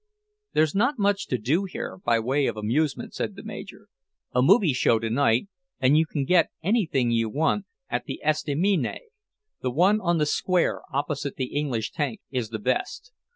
[0.53, 3.87] "There's not much to do here, by way of amusement," said the Major.
[4.33, 5.47] "A movie show tonight,
[5.79, 9.01] and you can get anything you want at the estaminet,
[9.61, 13.11] the one on the square, opposite the English tank, is the best.